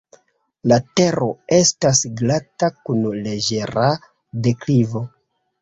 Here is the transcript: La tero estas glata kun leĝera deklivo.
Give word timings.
La 0.71 0.77
tero 0.99 1.27
estas 1.57 2.01
glata 2.23 2.71
kun 2.89 3.05
leĝera 3.29 3.87
deklivo. 4.49 5.07